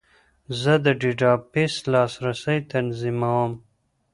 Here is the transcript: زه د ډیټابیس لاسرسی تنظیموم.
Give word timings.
زه 0.61 0.73
د 0.83 0.87
ډیټابیس 1.01 1.73
لاسرسی 1.91 2.57
تنظیموم. 2.71 3.51